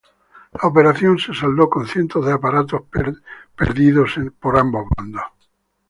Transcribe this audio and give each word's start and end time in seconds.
La 0.53 0.67
operación 0.67 1.19
se 1.19 1.31
saldó 1.31 1.69
con 1.69 1.85
cientos 1.85 2.25
de 2.25 2.31
aparatos 2.31 2.81
perdidos 3.55 4.17
en 4.17 4.33
ambos 4.55 4.87
bandos. 4.97 5.25